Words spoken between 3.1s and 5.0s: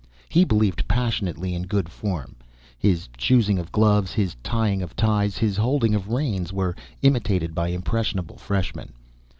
choosing of gloves, his tying of